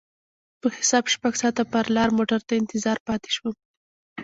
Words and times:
په 0.61 0.67
حساب 0.77 1.03
شپږ 1.13 1.33
ساعته 1.41 1.63
پر 1.71 1.85
لار 1.95 2.09
موټر 2.17 2.39
ته 2.47 2.53
انتظار 2.61 2.97
پاتې 3.07 3.29
شوم. 3.35 3.55